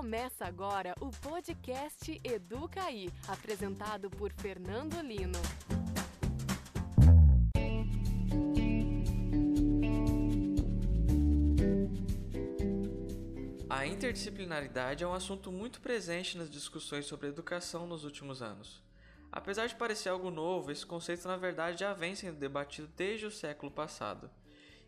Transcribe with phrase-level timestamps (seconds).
[0.00, 5.38] Começa agora o podcast Educaí, apresentado por Fernando Lino.
[13.68, 18.82] A interdisciplinaridade é um assunto muito presente nas discussões sobre educação nos últimos anos.
[19.30, 23.30] Apesar de parecer algo novo, esse conceito na verdade já vem sendo debatido desde o
[23.30, 24.30] século passado.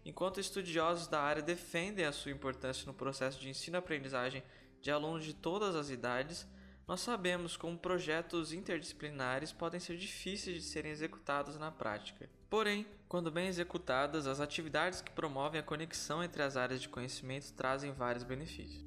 [0.07, 4.43] Enquanto estudiosos da área defendem a sua importância no processo de ensino-aprendizagem
[4.83, 6.47] de alunos de todas as idades,
[6.87, 12.29] nós sabemos como projetos interdisciplinares podem ser difíceis de serem executados na prática.
[12.51, 17.53] Porém, quando bem executadas, as atividades que promovem a conexão entre as áreas de conhecimento
[17.55, 18.85] trazem vários benefícios.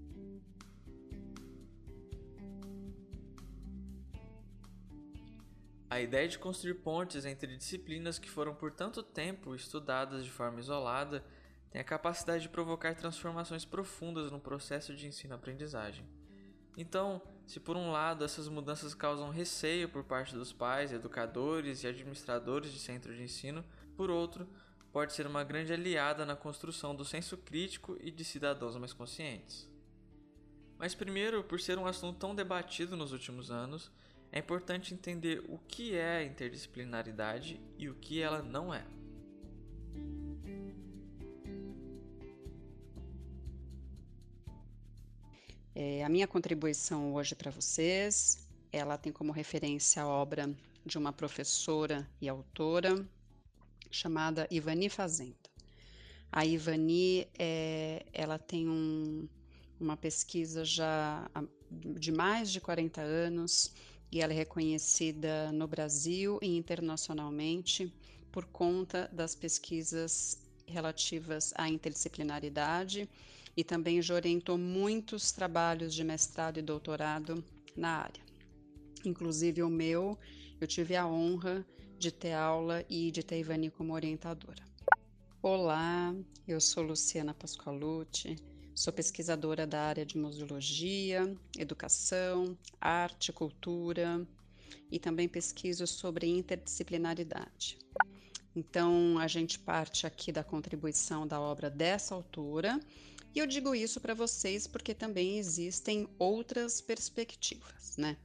[5.90, 10.60] A ideia de construir pontes entre disciplinas que foram por tanto tempo estudadas de forma
[10.60, 11.24] isolada
[11.76, 16.08] tem a capacidade de provocar transformações profundas no processo de ensino-aprendizagem.
[16.78, 21.88] Então, se por um lado essas mudanças causam receio por parte dos pais, educadores e
[21.88, 23.62] administradores de centro de ensino,
[23.98, 24.48] por outro,
[24.90, 29.70] pode ser uma grande aliada na construção do senso crítico e de cidadãos mais conscientes.
[30.78, 33.92] Mas primeiro, por ser um assunto tão debatido nos últimos anos,
[34.32, 38.95] é importante entender o que é a interdisciplinaridade e o que ela não é.
[45.76, 50.50] É a minha contribuição hoje para vocês, ela tem como referência a obra
[50.86, 53.06] de uma professora e autora
[53.92, 55.36] chamada Ivani Fazenda.
[56.32, 59.28] A Ivani, é, ela tem um,
[59.78, 61.30] uma pesquisa já
[61.70, 63.74] de mais de 40 anos
[64.10, 67.94] e ela é reconhecida no Brasil e internacionalmente
[68.32, 73.10] por conta das pesquisas relativas à interdisciplinaridade
[73.56, 77.44] e também já orientou muitos trabalhos de mestrado e doutorado
[77.76, 78.24] na área.
[79.06, 80.18] Inclusive o meu,
[80.60, 81.66] eu tive a honra
[81.98, 84.64] de ter aula e de ter Ivani como orientadora.
[85.42, 86.16] Olá,
[86.48, 88.36] eu sou Luciana Pascoalucci,
[88.76, 94.28] Sou pesquisadora da área de museologia, educação, arte, cultura
[94.92, 97.78] e também pesquiso sobre interdisciplinaridade.
[98.56, 102.80] Então, a gente parte aqui da contribuição da obra dessa autora,
[103.34, 108.16] e eu digo isso para vocês porque também existem outras perspectivas, né?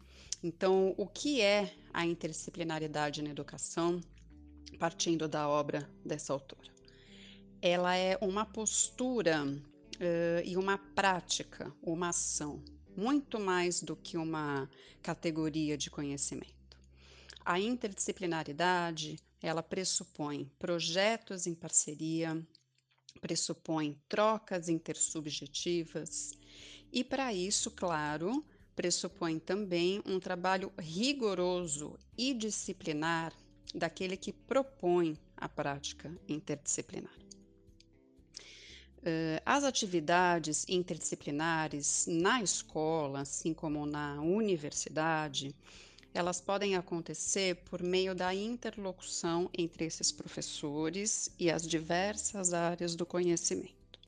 [0.42, 4.00] Então, o que é a interdisciplinaridade na educação,
[4.78, 6.70] partindo da obra dessa autora?
[7.60, 12.62] Ela é uma postura uh, e uma prática, uma ação,
[12.96, 14.70] muito mais do que uma
[15.02, 16.78] categoria de conhecimento.
[17.44, 22.40] A interdisciplinaridade, ela pressupõe projetos em parceria,
[23.20, 26.32] pressupõe trocas intersubjetivas
[26.92, 33.32] e para isso, claro, pressupõe também um trabalho rigoroso e disciplinar
[33.74, 37.14] daquele que propõe a prática interdisciplinar.
[38.98, 45.54] Uh, as atividades interdisciplinares na escola, assim como na universidade,
[46.12, 53.06] elas podem acontecer por meio da interlocução entre esses professores e as diversas áreas do
[53.06, 53.98] conhecimento.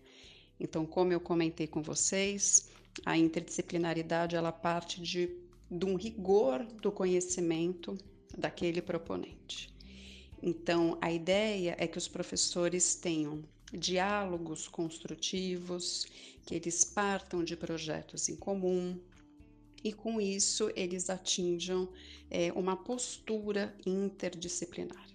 [0.59, 2.69] Então, como eu comentei com vocês,
[3.07, 5.31] a interdisciplinaridade ela parte de,
[5.71, 7.97] de um rigor do conhecimento
[8.37, 9.73] daquele proponente.
[10.43, 16.07] Então, a ideia é que os professores tenham diálogos construtivos,
[16.45, 18.99] que eles partam de projetos em comum
[19.83, 21.89] e com isso eles atinjam
[22.31, 25.07] é, uma postura interdisciplinar.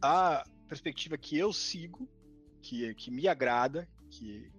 [0.00, 2.08] A perspectiva que eu sigo,
[2.60, 4.50] que, que me agrada, que,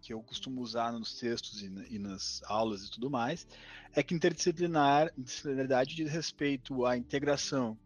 [0.00, 3.46] que eu costumo usar nos textos e, e nas aulas e tudo mais,
[3.92, 7.78] é que interdisciplinar, disciplinaridade diz respeito à integração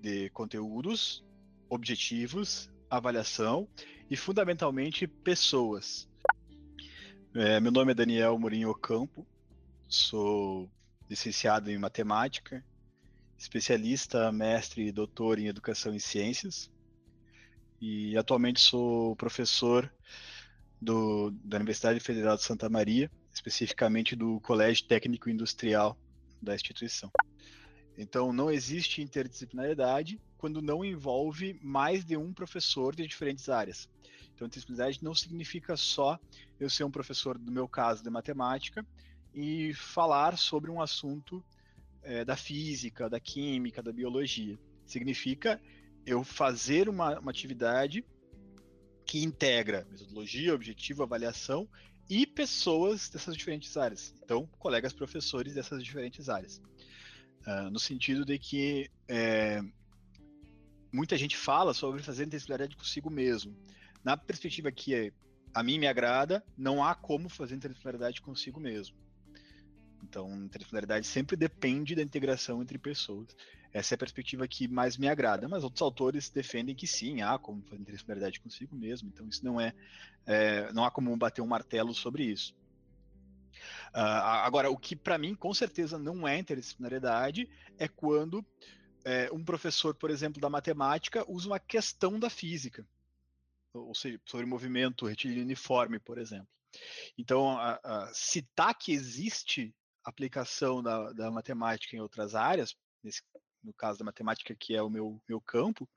[0.00, 1.24] de conteúdos,
[1.68, 3.68] objetivos, avaliação
[4.10, 6.08] e, fundamentalmente, pessoas.
[7.34, 9.26] É, meu nome é Daniel Mourinho Ocampo,
[9.88, 10.70] sou
[11.08, 12.64] licenciado em matemática,
[13.38, 16.70] especialista, mestre e doutor em educação e ciências,
[17.80, 19.90] e atualmente sou professor
[20.80, 25.96] do, da Universidade Federal de Santa Maria, especificamente do Colégio Técnico Industrial
[26.42, 27.10] da instituição.
[27.96, 33.88] Então, não existe interdisciplinaridade quando não envolve mais de um professor de diferentes áreas.
[34.34, 36.18] Então, interdisciplinaridade não significa só
[36.60, 38.86] eu ser um professor, no meu caso, de matemática,
[39.40, 41.44] e falar sobre um assunto
[42.02, 44.58] é, da física, da química, da biologia.
[44.84, 45.62] Significa
[46.04, 48.04] eu fazer uma, uma atividade
[49.06, 51.68] que integra metodologia, objetivo, avaliação
[52.10, 54.12] e pessoas dessas diferentes áreas.
[54.24, 56.60] Então, colegas professores dessas diferentes áreas.
[57.46, 59.62] Uh, no sentido de que é,
[60.92, 63.56] muita gente fala sobre fazer interdisciplinaridade consigo mesmo.
[64.02, 65.12] Na perspectiva que
[65.54, 69.07] a mim me agrada, não há como fazer interdisciplinaridade consigo mesmo.
[70.02, 73.28] Então, interdisciplinaridade sempre depende da integração entre pessoas.
[73.72, 77.38] Essa é a perspectiva que mais me agrada, mas outros autores defendem que sim, há
[77.38, 79.10] como fazer interdisciplinaridade consigo mesmo.
[79.12, 79.74] Então, isso não é,
[80.26, 82.54] é não há como bater um martelo sobre isso.
[83.94, 87.48] Uh, agora, o que para mim com certeza não é interdisciplinaridade
[87.78, 88.44] é quando
[89.04, 92.86] é, um professor, por exemplo, da matemática usa uma questão da física,
[93.72, 96.48] ou seja, sobre movimento retilíneo uniforme, por exemplo.
[97.16, 99.74] Então, a, a, citar que existe
[100.08, 103.22] aplicação da, da, matemática em outras áreas, nesse,
[103.62, 105.88] no caso da matemática, que é o meu, meu campo,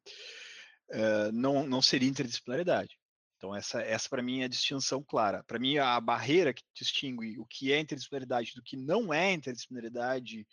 [0.89, 2.97] é, não, não seria interdisciplinaridade.
[3.37, 5.43] Então, essa, essa para mim é a distinção clara.
[5.43, 10.47] Para mim, a barreira que distingue o que é interdisciplinaridade do que não é interdisciplinaridade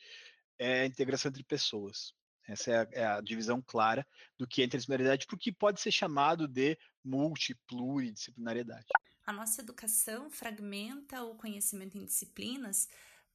[0.58, 2.14] é a integração entre pessoas.
[2.48, 4.06] Essa é a, é a divisão clara
[4.38, 8.86] do que é interdisciplinaridade, porque pode ser chamado de multipluridisciplinariedade.
[9.26, 12.88] A nossa educação fragmenta o conhecimento em disciplinas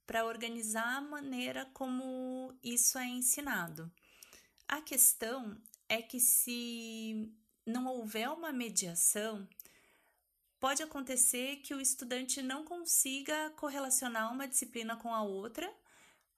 [0.06, 3.92] para organizar a maneira como isso é ensinado.
[4.68, 5.58] A questão
[5.88, 7.32] é que se
[7.66, 9.48] não houver uma mediação,
[10.60, 15.72] pode acontecer que o estudante não consiga correlacionar uma disciplina com a outra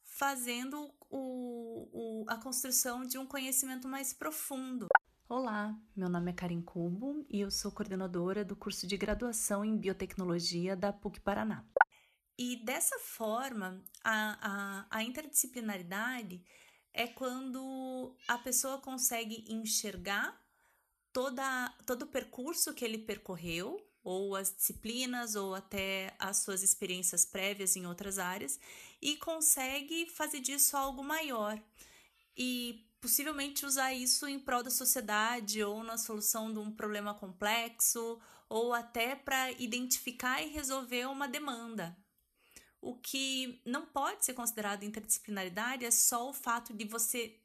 [0.04, 4.88] fazendo o, o, a construção de um conhecimento mais profundo.
[5.28, 9.76] Olá, meu nome é Karin Cubo e eu sou coordenadora do curso de graduação em
[9.76, 11.66] biotecnologia da PUC Paraná.
[12.38, 16.44] E dessa forma, a, a, a interdisciplinaridade
[16.94, 20.38] é quando a pessoa consegue enxergar
[21.14, 27.26] toda, todo o percurso que ele percorreu ou as disciplinas, ou até as suas experiências
[27.26, 28.60] prévias em outras áreas,
[29.02, 31.60] e consegue fazer disso algo maior.
[32.38, 38.22] E possivelmente usar isso em prol da sociedade ou na solução de um problema complexo,
[38.48, 41.98] ou até para identificar e resolver uma demanda.
[42.86, 47.36] O que não pode ser considerado interdisciplinaridade é só o fato de você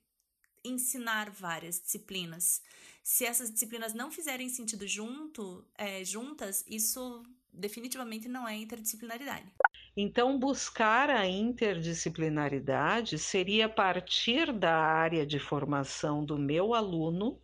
[0.63, 2.61] ensinar várias disciplinas.
[3.03, 9.51] Se essas disciplinas não fizerem sentido junto, é, juntas, isso definitivamente não é interdisciplinaridade.
[9.97, 17.41] Então, buscar a interdisciplinaridade seria partir da área de formação do meu aluno,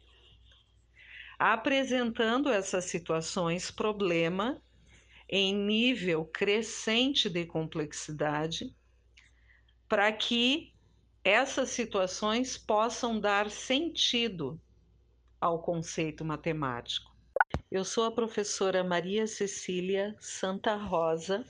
[1.39, 4.61] apresentando essas situações problema
[5.29, 8.75] em nível crescente de complexidade,
[9.89, 10.73] para que
[11.25, 14.61] essas situações possam dar sentido
[15.41, 17.15] ao conceito matemático.
[17.71, 21.45] Eu sou a professora Maria Cecília Santa Rosa.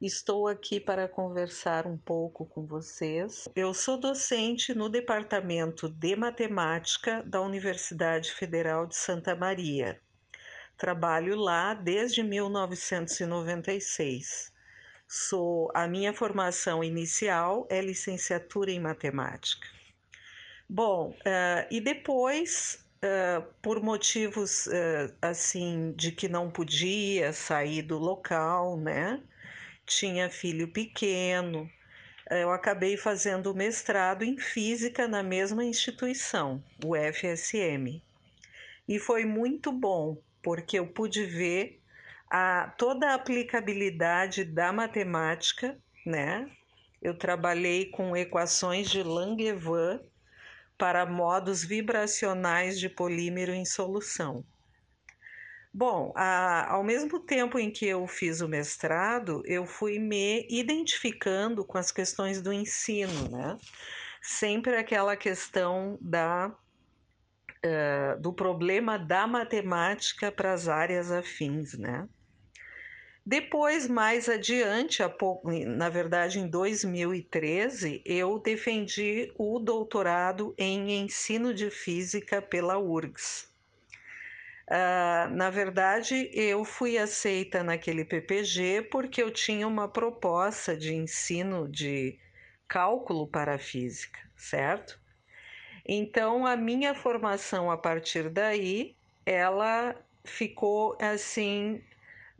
[0.00, 3.48] Estou aqui para conversar um pouco com vocês.
[3.54, 10.00] Eu sou docente no Departamento de Matemática da Universidade Federal de Santa Maria.
[10.76, 14.52] Trabalho lá desde 1996.
[15.06, 19.68] Sou a minha formação inicial é licenciatura em matemática.
[20.68, 27.98] Bom, uh, e depois, uh, por motivos uh, assim de que não podia sair do
[27.98, 29.22] local, né?
[29.86, 31.70] Tinha filho pequeno,
[32.30, 38.02] eu acabei fazendo mestrado em física na mesma instituição, o FSM.
[38.88, 41.80] E foi muito bom, porque eu pude ver
[42.30, 46.48] a, toda a aplicabilidade da matemática, né?
[47.02, 50.00] Eu trabalhei com equações de Langevin
[50.76, 54.44] para modos vibracionais de polímero em solução.
[55.72, 61.64] Bom, a, ao mesmo tempo em que eu fiz o mestrado, eu fui me identificando
[61.64, 63.58] com as questões do ensino, né?
[64.22, 66.54] Sempre aquela questão da
[67.64, 72.08] uh, do problema da matemática para as áreas afins, né?
[73.26, 81.70] Depois, mais adiante, pouco, na verdade em 2013, eu defendi o doutorado em ensino de
[81.70, 83.48] física pela URGS.
[84.68, 91.66] Uh, na verdade, eu fui aceita naquele PPG porque eu tinha uma proposta de ensino
[91.66, 92.18] de
[92.68, 95.00] cálculo para a física, certo?
[95.86, 101.82] Então, a minha formação a partir daí, ela ficou assim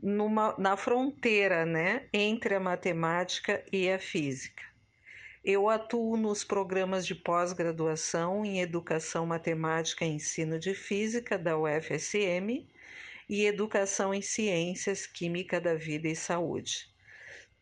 [0.01, 4.63] numa, na fronteira, né, entre a matemática e a física.
[5.43, 12.67] Eu atuo nos programas de pós-graduação em Educação Matemática e Ensino de Física da UFSM
[13.29, 16.87] e educação em ciências, química da vida e saúde.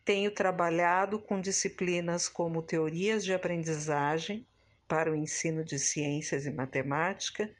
[0.02, 4.46] Tenho trabalhado com disciplinas como teorias de aprendizagem
[4.86, 7.54] para o ensino de ciências e matemática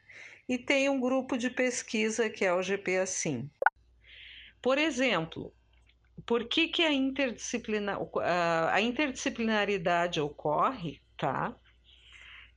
[0.47, 3.49] e tenho um grupo de pesquisa que é o GP Assim.
[4.61, 5.53] Por exemplo,
[6.25, 11.55] por que, que a, a interdisciplinaridade ocorre, tá?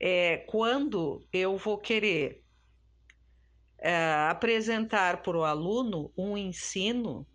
[0.01, 2.43] É, quando eu vou querer
[3.79, 7.27] é, apresentar para o aluno um ensino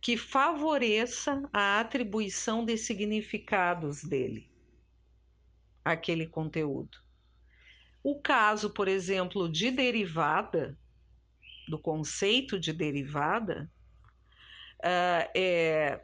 [0.00, 4.49] que favoreça a atribuição de significados dele,
[5.84, 6.98] aquele conteúdo.
[8.02, 10.76] O caso, por exemplo, de derivada,
[11.68, 13.70] do conceito de derivada,
[14.78, 16.00] uh, é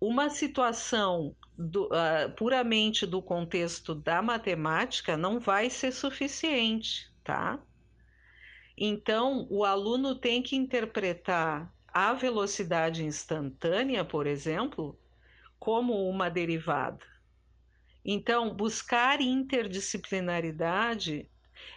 [0.00, 7.58] uma situação do, uh, puramente do contexto da matemática não vai ser suficiente, tá?
[8.76, 14.98] Então, o aluno tem que interpretar a velocidade instantânea, por exemplo,
[15.58, 17.15] como uma derivada.
[18.08, 21.28] Então, buscar interdisciplinaridade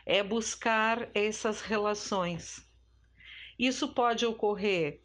[0.05, 2.63] é buscar essas relações.
[3.57, 5.01] Isso pode ocorrer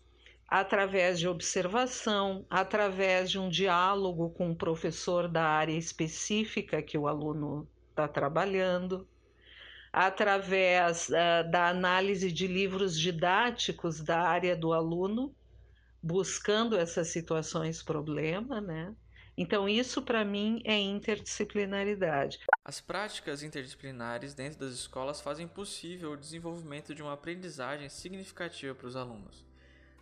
[0.46, 7.08] através de observação, através de um diálogo com o professor da área específica que o
[7.08, 9.08] aluno está trabalhando,
[9.90, 15.34] através uh, da análise de livros didáticos da área do aluno,
[16.02, 18.94] buscando essas situações problema, né?
[19.36, 22.38] Então, isso para mim é interdisciplinaridade.
[22.64, 28.86] As práticas interdisciplinares dentro das escolas fazem possível o desenvolvimento de uma aprendizagem significativa para
[28.86, 29.44] os alunos.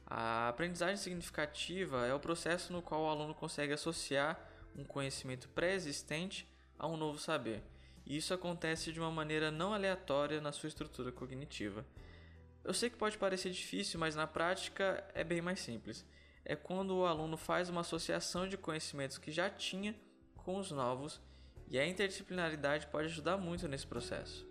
[0.06, 4.38] A aprendizagem significativa é o processo no qual o aluno consegue associar
[4.76, 6.46] um conhecimento pré-existente
[6.78, 7.62] a um novo saber
[8.06, 11.84] e isso acontece de uma maneira não aleatória na sua estrutura cognitiva.
[12.64, 16.04] Eu sei que pode parecer difícil, mas na prática é bem mais simples.
[16.44, 19.94] É quando o aluno faz uma associação de conhecimentos que já tinha
[20.36, 21.20] com os novos,
[21.68, 24.46] e a interdisciplinaridade pode ajudar muito nesse processo.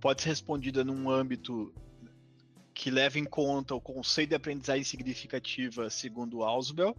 [0.00, 1.72] Pode ser respondida num âmbito
[2.72, 6.96] que leva em conta o conceito de aprendizagem significativa segundo Ausubel,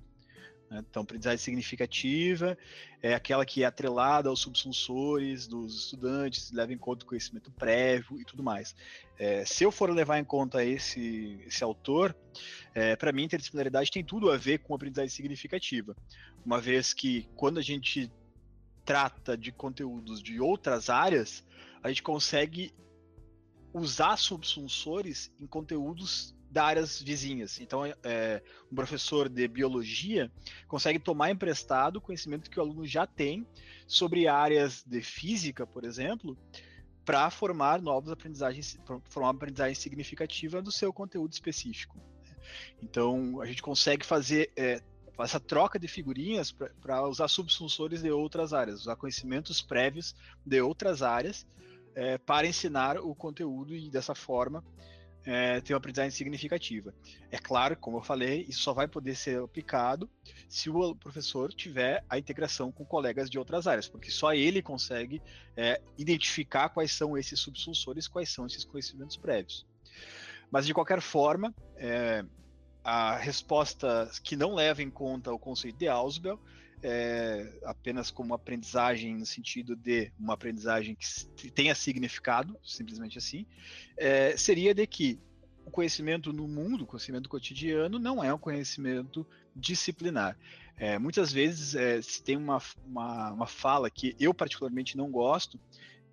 [0.74, 0.84] né?
[0.89, 2.58] Então, aprendizagem significativa
[3.01, 8.20] é aquela que é atrelada aos subsunsores dos estudantes, leva em conta o conhecimento prévio
[8.20, 8.75] e tudo mais.
[9.18, 12.15] É, se eu for levar em conta esse, esse autor,
[12.74, 15.96] é, para mim, interdisciplinaridade tem tudo a ver com aprendizagem significativa,
[16.44, 18.12] uma vez que quando a gente
[18.84, 21.44] trata de conteúdos de outras áreas,
[21.84, 22.74] a gente consegue
[23.72, 27.60] usar subsunsores em conteúdos da áreas vizinhas.
[27.60, 28.41] Então, é,
[28.72, 30.31] um professor de biologia
[30.67, 33.45] consegue tomar emprestado conhecimento que o aluno já tem
[33.88, 36.38] sobre áreas de física, por exemplo,
[37.03, 38.77] para formar novas aprendizagens,
[39.10, 41.98] formar uma aprendizagem significativa do seu conteúdo específico.
[41.98, 42.36] Né?
[42.83, 44.79] Então, a gente consegue fazer é,
[45.19, 51.01] essa troca de figurinhas para usar subsunsores de outras áreas, usar conhecimentos prévios de outras
[51.01, 51.48] áreas
[51.95, 54.63] é, para ensinar o conteúdo e dessa forma
[55.25, 56.94] é, ter uma aprendizagem significativa.
[57.32, 60.10] É claro, como eu falei, isso só vai poder ser aplicado
[60.50, 65.22] se o professor tiver a integração com colegas de outras áreas, porque só ele consegue
[65.56, 69.65] é, identificar quais são esses subsunsores, quais são esses conhecimentos prévios.
[70.51, 72.24] Mas, de qualquer forma, é,
[72.84, 76.39] a resposta que não leva em conta o conceito de Ausubel
[76.84, 80.96] é, apenas como aprendizagem no sentido de uma aprendizagem
[81.36, 83.46] que tenha significado, simplesmente assim,
[83.96, 85.18] é, seria de que
[85.66, 89.25] o conhecimento no mundo, o conhecimento cotidiano, não é um conhecimento
[89.56, 90.38] disciplinar.
[90.75, 95.58] É, muitas vezes é, se tem uma, uma, uma fala que eu particularmente não gosto,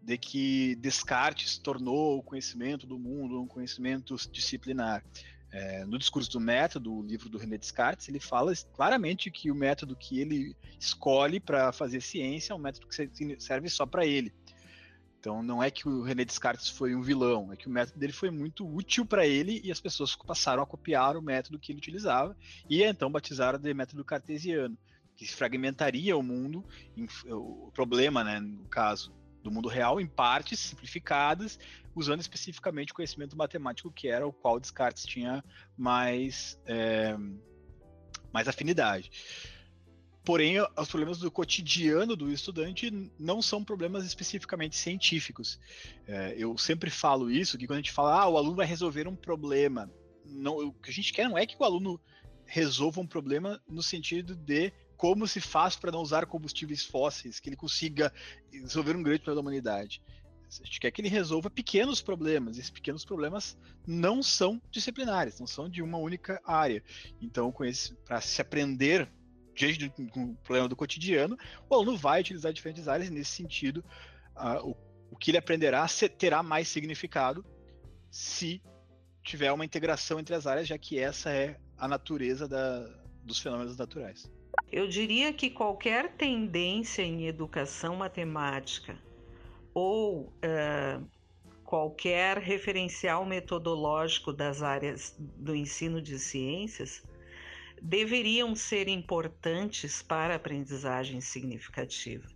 [0.03, 5.05] de que Descartes tornou o conhecimento do mundo um conhecimento disciplinar.
[5.53, 9.55] É, no discurso do método, o livro do René Descartes, ele fala claramente que o
[9.55, 14.33] método que ele escolhe para fazer ciência é um método que serve só para ele.
[15.19, 18.13] Então não é que o René Descartes foi um vilão, é que o método dele
[18.13, 21.79] foi muito útil para ele e as pessoas passaram a copiar o método que ele
[21.79, 22.35] utilizava
[22.69, 24.79] e então batizaram de método cartesiano,
[25.15, 26.65] que fragmentaria o mundo,
[27.27, 31.59] o problema, né, no caso do mundo real, em partes simplificadas
[31.95, 35.45] usando especificamente o conhecimento matemático que era o qual Descartes tinha
[35.77, 37.17] mais, é,
[38.33, 39.11] mais afinidade.
[40.25, 45.59] Porém, os problemas do cotidiano do estudante não são problemas especificamente científicos.
[46.07, 49.09] É, eu sempre falo isso, que quando a gente fala, ah, o aluno vai resolver
[49.09, 49.91] um problema,
[50.25, 52.01] não, o que a gente quer não é que o aluno
[52.45, 57.49] resolva um problema no sentido de como se faz para não usar combustíveis fósseis, que
[57.49, 58.13] ele consiga
[58.53, 60.03] resolver um grande problema da humanidade.
[60.47, 62.59] A gente quer que ele resolva pequenos problemas.
[62.59, 66.85] Esses pequenos problemas não são disciplinares, não são de uma única área.
[67.19, 67.51] Então,
[68.05, 69.11] para se aprender
[69.55, 71.35] diante do problema do cotidiano,
[71.67, 73.83] o aluno vai utilizar diferentes áreas e, nesse sentido,
[74.37, 74.77] uh, o,
[75.13, 75.87] o que ele aprenderá
[76.19, 77.43] terá mais significado
[78.11, 78.63] se
[79.23, 82.81] tiver uma integração entre as áreas, já que essa é a natureza da,
[83.25, 84.31] dos fenômenos naturais.
[84.71, 88.97] Eu diria que qualquer tendência em educação matemática
[89.75, 91.05] ou uh,
[91.65, 97.03] qualquer referencial metodológico das áreas do ensino de ciências
[97.81, 102.27] deveriam ser importantes para a aprendizagem significativa,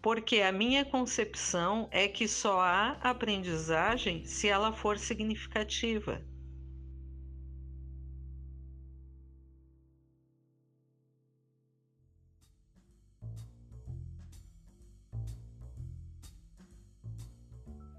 [0.00, 6.22] porque a minha concepção é que só há aprendizagem se ela for significativa.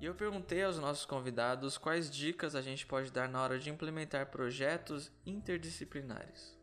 [0.05, 3.71] E eu perguntei aos nossos convidados quais dicas a gente pode dar na hora de
[3.71, 6.55] implementar projetos interdisciplinares.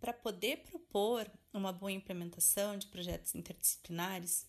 [0.00, 4.48] Para poder propor uma boa implementação de projetos interdisciplinares,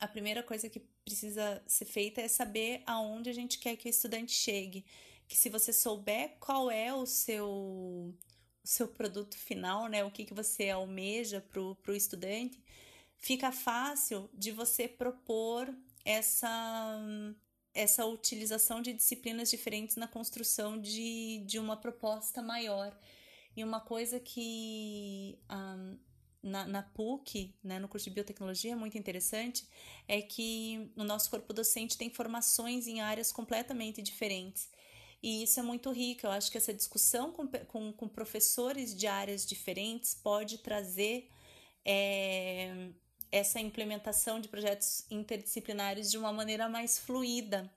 [0.00, 3.88] a primeira coisa que precisa ser feita é saber aonde a gente quer que o
[3.88, 4.84] estudante chegue.
[5.28, 8.12] Que se você souber qual é o seu
[8.68, 10.04] seu produto final, né?
[10.04, 12.62] O que, que você almeja para o estudante,
[13.16, 17.00] fica fácil de você propor essa,
[17.72, 22.94] essa utilização de disciplinas diferentes na construção de, de uma proposta maior.
[23.56, 25.38] E uma coisa que
[26.42, 29.66] na, na, PUC, né, no curso de biotecnologia, é muito interessante,
[30.06, 34.68] é que o nosso corpo docente tem formações em áreas completamente diferentes.
[35.22, 36.26] E isso é muito rico.
[36.26, 41.28] Eu acho que essa discussão com, com, com professores de áreas diferentes pode trazer
[41.84, 42.90] é,
[43.30, 47.70] essa implementação de projetos interdisciplinares de uma maneira mais fluida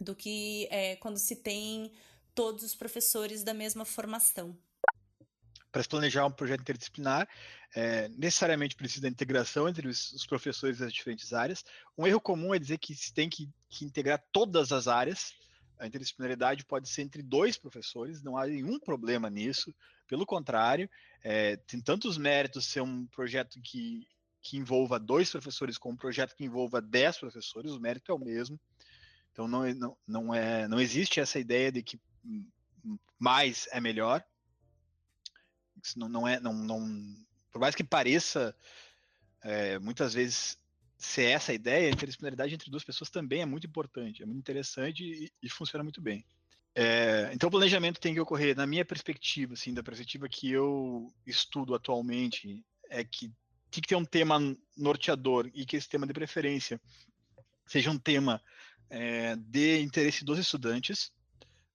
[0.00, 1.92] do que é, quando se tem
[2.34, 4.56] todos os professores da mesma formação.
[5.70, 7.28] Para se planejar um projeto interdisciplinar,
[7.74, 11.64] é, necessariamente precisa da integração entre os, os, professores das diferentes áreas.
[11.98, 15.32] Um erro comum é dizer que se tem que, que integrar todas as áreas,
[15.84, 19.74] a interdisciplinaridade pode ser entre dois professores, não há nenhum problema nisso.
[20.08, 20.88] Pelo contrário,
[21.22, 24.06] é, tem tantos méritos ser um projeto que,
[24.40, 28.18] que envolva dois professores com um projeto que envolva dez professores, o mérito é o
[28.18, 28.58] mesmo.
[29.32, 32.00] Então não, não, não, é, não existe essa ideia de que
[33.18, 34.24] mais é melhor.
[35.82, 36.80] Isso não, não é, não, não,
[37.52, 38.56] por mais que pareça,
[39.42, 40.58] é, muitas vezes
[41.04, 44.38] ser essa a ideia, a interdisciplinaridade entre duas pessoas também é muito importante, é muito
[44.38, 46.24] interessante e, e funciona muito bem.
[46.74, 51.12] É, então, o planejamento tem que ocorrer, na minha perspectiva, assim, da perspectiva que eu
[51.24, 53.28] estudo atualmente, é que
[53.70, 54.38] tem que ter um tema
[54.76, 56.80] norteador e que esse tema de preferência
[57.66, 58.42] seja um tema
[58.90, 61.12] é, de interesse dos estudantes.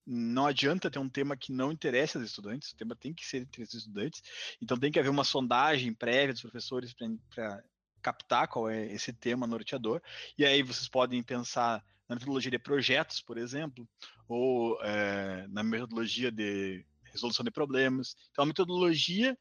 [0.06, 3.44] Não adianta ter um tema que não interessa aos estudantes, o tema tem que ser
[3.44, 4.22] entre os estudantes.
[4.62, 7.64] Então, tem que haver uma sondagem prévia dos professores para
[8.02, 10.02] captar qual é esse tema norteador.
[10.38, 13.88] E aí vocês podem pensar na metodologia de projetos, por exemplo,
[14.28, 18.16] ou é, na metodologia de resolução de problemas.
[18.32, 19.38] Então, a metodologia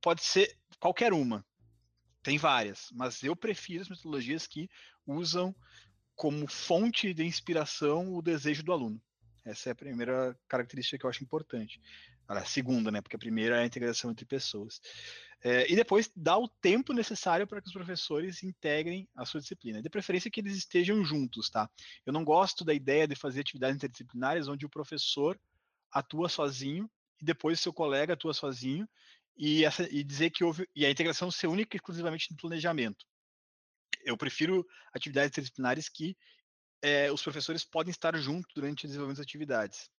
[0.00, 1.44] pode ser qualquer uma.
[2.22, 4.68] Tem várias, mas eu prefiro as metodologias que
[5.06, 5.54] usam
[6.14, 9.02] como fonte de inspiração o desejo do aluno.
[9.44, 11.80] Essa é a primeira característica que eu acho importante.
[12.30, 13.00] A segunda, né?
[13.00, 14.80] Porque a primeira é a integração entre pessoas.
[15.42, 19.82] É, e depois dá o tempo necessário para que os professores integrem a sua disciplina.
[19.82, 21.68] De preferência que eles estejam juntos, tá?
[22.06, 25.40] Eu não gosto da ideia de fazer atividades interdisciplinares onde o professor
[25.90, 26.88] atua sozinho
[27.20, 28.88] e depois o seu colega atua sozinho
[29.36, 33.04] e, essa, e dizer que houve e a integração ser única e exclusivamente no planejamento.
[34.04, 34.64] Eu prefiro
[34.94, 36.16] atividades interdisciplinares que
[36.80, 39.90] é, os professores podem estar juntos durante o desenvolvimento das atividades.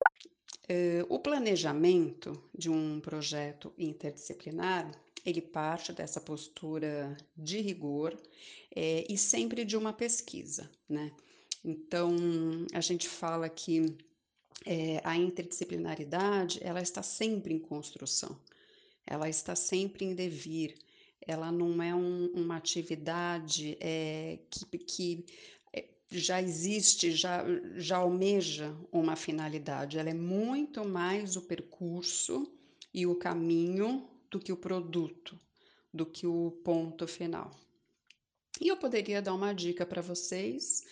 [0.70, 4.92] Uh, o planejamento de um projeto interdisciplinar
[5.26, 8.18] ele parte dessa postura de rigor
[8.76, 11.12] é, e sempre de uma pesquisa, né?
[11.64, 12.16] Então,
[12.74, 13.96] a gente fala que
[14.66, 18.40] é, a interdisciplinaridade, ela está sempre em construção,
[19.06, 20.76] ela está sempre em devir,
[21.22, 25.26] ela não é um, uma atividade é, que, que
[26.12, 27.44] já existe, já,
[27.78, 32.52] já almeja uma finalidade, ela é muito mais o percurso
[32.94, 35.40] e o caminho do que o produto,
[35.94, 37.52] do que o ponto final.
[38.60, 40.84] E eu poderia dar uma dica para vocês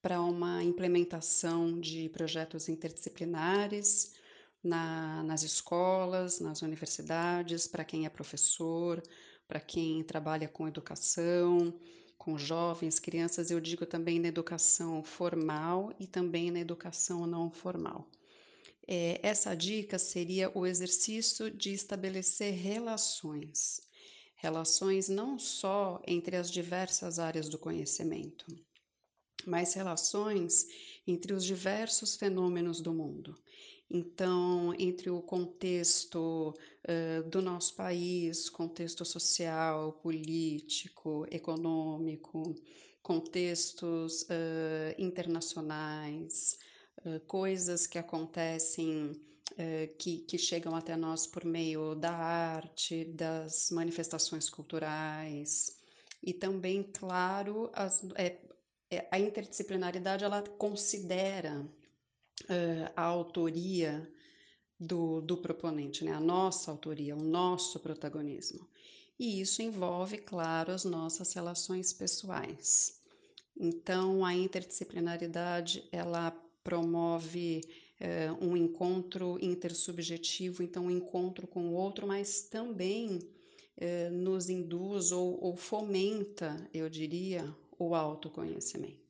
[0.00, 4.14] para uma implementação de projetos interdisciplinares,
[4.62, 9.02] na, nas escolas, nas universidades, para quem é professor,
[9.46, 11.72] para quem trabalha com educação,
[12.18, 18.10] com jovens, crianças, eu digo também na educação formal e também na educação não formal.
[18.86, 23.80] É, essa dica seria o exercício de estabelecer relações.
[24.34, 28.46] Relações não só entre as diversas áreas do conhecimento,
[29.46, 30.66] mas relações
[31.06, 33.36] entre os diversos fenômenos do mundo.
[33.90, 42.54] Então, entre o contexto uh, do nosso país, contexto social, político, econômico,
[43.02, 46.58] contextos uh, internacionais,
[47.06, 49.12] uh, coisas que acontecem,
[49.98, 55.78] que, que chegam até nós por meio da arte, das manifestações culturais,
[56.22, 58.38] e também, claro, as, é,
[58.90, 61.66] é, a interdisciplinaridade ela considera
[62.44, 64.10] uh, a autoria
[64.78, 66.12] do, do proponente, né?
[66.12, 68.66] a nossa autoria, o nosso protagonismo.
[69.18, 73.00] E isso envolve, claro, as nossas relações pessoais.
[73.58, 76.30] Então, a interdisciplinaridade ela
[76.62, 77.62] promove
[78.40, 83.18] um encontro intersubjetivo, então um encontro com o outro, mas também
[84.12, 89.07] nos induz ou, ou fomenta, eu diria, o autoconhecimento.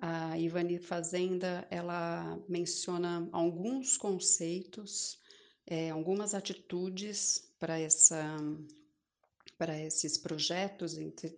[0.00, 5.18] A Ivani Fazenda ela menciona alguns conceitos,
[5.66, 8.38] é, algumas atitudes para essa
[9.58, 10.96] para esses projetos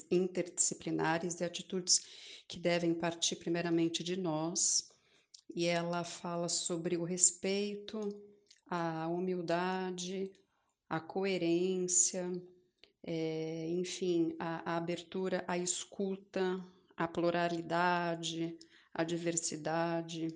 [0.08, 2.00] interdisciplinares e atitudes
[2.46, 4.88] que devem partir primeiramente de nós.
[5.52, 7.98] E ela fala sobre o respeito,
[8.70, 10.30] a humildade,
[10.88, 12.30] a coerência,
[13.02, 16.64] é, enfim, a, a abertura à escuta,
[16.96, 18.56] à pluralidade,
[18.92, 20.28] à diversidade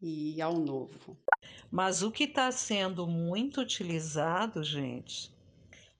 [0.00, 1.18] e ao novo.
[1.70, 5.34] Mas o que está sendo muito utilizado, gente,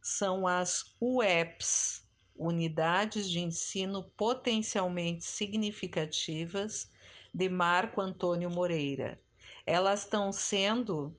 [0.01, 2.07] são as UEPs,
[2.39, 6.91] Unidades de Ensino Potencialmente Significativas,
[7.33, 9.21] de Marco Antônio Moreira.
[9.67, 11.17] Elas estão sendo.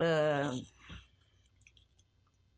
[0.00, 0.66] Uh,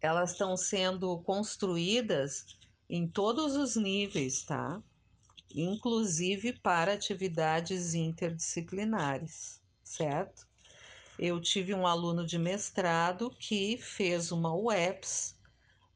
[0.01, 2.45] elas estão sendo construídas
[2.89, 4.83] em todos os níveis, tá?
[5.55, 10.47] Inclusive para atividades interdisciplinares, certo?
[11.19, 15.39] Eu tive um aluno de mestrado que fez uma UEPS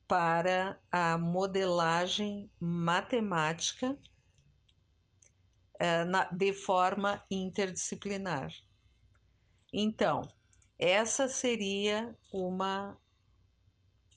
[0.07, 3.97] para a modelagem matemática
[5.75, 8.53] uh, de forma interdisciplinar.
[9.73, 10.23] Então,
[10.79, 12.97] essa seria uma,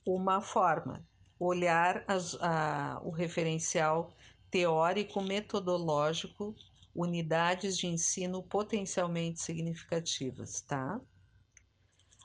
[0.06, 1.04] uma forma,
[1.40, 4.14] olhar as, a, o referencial
[4.52, 6.54] teórico-metodológico,
[6.94, 11.00] unidades de ensino potencialmente significativas, tá?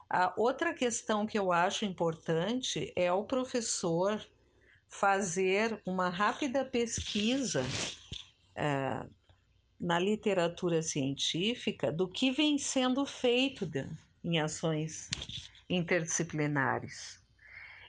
[0.08, 4.24] A outra questão que eu acho importante é o professor
[4.88, 7.64] fazer uma rápida pesquisa
[8.54, 9.04] é,
[9.80, 13.88] na literatura científica do que vem sendo feito de,
[14.22, 15.10] em ações
[15.68, 17.20] interdisciplinares.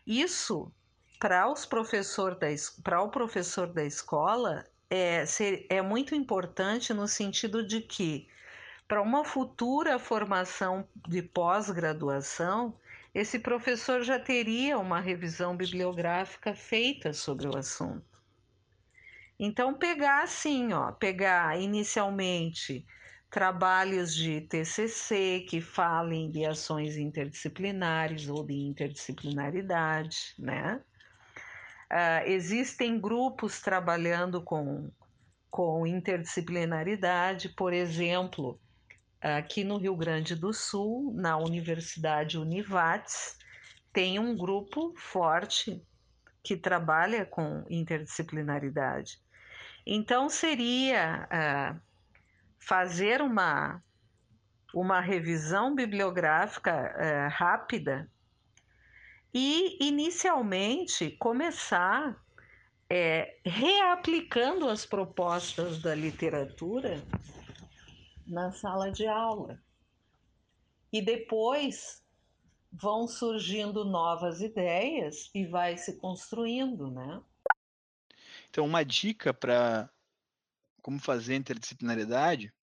[0.05, 0.71] Isso
[1.19, 2.47] para os professor da
[2.83, 8.27] para o professor da escola é, ser, é muito importante no sentido de que
[8.87, 12.77] para uma futura formação de pós-graduação
[13.13, 18.03] esse professor já teria uma revisão bibliográfica feita sobre o assunto.
[19.39, 22.85] Então pegar assim, ó, pegar inicialmente
[23.29, 30.81] trabalhos de TCC que falem de ações interdisciplinares ou de interdisciplinaridade, né?
[31.91, 34.89] Uh, existem grupos trabalhando com,
[35.49, 38.59] com interdisciplinaridade, por exemplo,
[39.21, 43.37] aqui no Rio Grande do Sul, na Universidade Univates,
[43.91, 45.81] tem um grupo forte
[46.43, 49.19] que trabalha com interdisciplinaridade.
[49.85, 51.81] Então, seria uh,
[52.59, 53.81] fazer uma,
[54.73, 58.09] uma revisão bibliográfica uh, rápida
[59.37, 62.23] e inicialmente começar
[62.89, 67.03] é, reaplicando as propostas da literatura
[68.25, 69.61] na sala de aula.
[70.89, 72.01] E depois
[72.71, 77.21] vão surgindo novas ideias e vai se construindo, né?
[78.49, 79.89] Então, uma dica para
[80.81, 82.53] como fazer interdisciplinaridade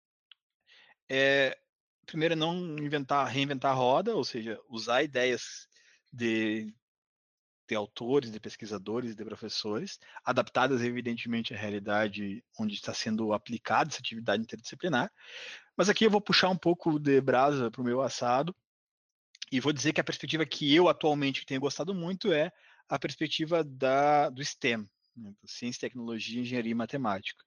[1.07, 1.55] é
[2.03, 5.67] primeiro não inventar, reinventar a roda, ou seja, usar ideias
[6.13, 6.71] de,
[7.67, 13.99] de autores, de pesquisadores, de professores, adaptadas evidentemente à realidade onde está sendo aplicada essa
[13.99, 15.11] atividade interdisciplinar.
[15.75, 18.55] Mas aqui eu vou puxar um pouco de brasa para o meu assado
[19.51, 22.51] e vou dizer que a perspectiva que eu atualmente tenho gostado muito é
[22.87, 27.43] a perspectiva da, do STEM, né, Ciência, Tecnologia, Engenharia e Matemática.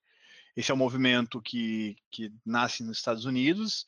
[0.57, 3.87] Esse é um movimento que, que nasce nos Estados Unidos,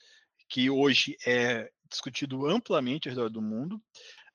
[0.49, 3.83] que hoje é discutido amplamente ao redor do mundo.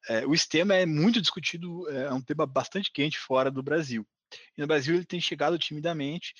[0.09, 4.05] É, o STEM é muito discutido, é, é um tema bastante quente fora do Brasil.
[4.57, 6.33] E no Brasil ele tem chegado timidamente.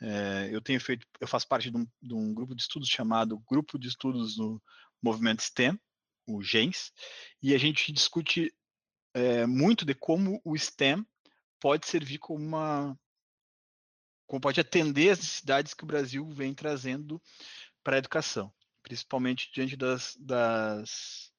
[0.00, 3.42] É, eu tenho feito, eu faço parte de um, de um, grupo de estudos chamado
[3.48, 4.60] Grupo de Estudos no
[5.02, 5.78] Movimento STEM,
[6.26, 6.92] o GENS,
[7.42, 8.52] e a gente discute
[9.14, 11.06] é, muito de como o STEM
[11.60, 12.98] pode servir como uma
[14.26, 17.20] como pode atender as necessidades que o Brasil vem trazendo
[17.84, 21.31] para a educação, principalmente diante das, das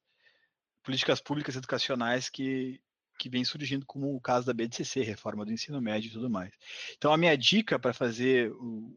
[0.84, 2.80] políticas públicas educacionais que,
[3.18, 6.52] que vem surgindo, como o caso da BDCC, reforma do ensino médio e tudo mais.
[6.96, 8.94] Então, a minha dica para fazer o,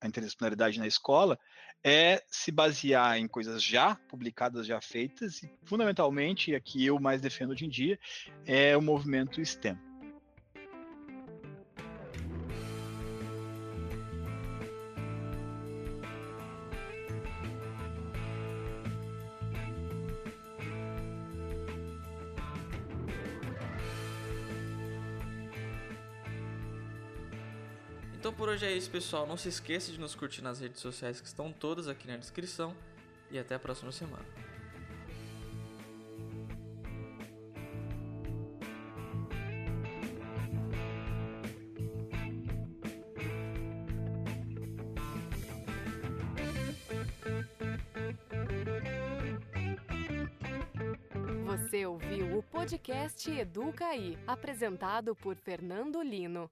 [0.00, 1.38] a interdisciplinaridade na escola
[1.84, 7.20] é se basear em coisas já publicadas, já feitas, e fundamentalmente, a que eu mais
[7.20, 7.98] defendo hoje em dia,
[8.44, 9.78] é o movimento STEM.
[28.26, 29.24] Então por hoje é isso, pessoal.
[29.24, 32.74] Não se esqueça de nos curtir nas redes sociais que estão todas aqui na descrição.
[33.30, 34.24] E até a próxima semana.
[51.44, 56.50] Você ouviu o podcast Educaí, apresentado por Fernando Lino.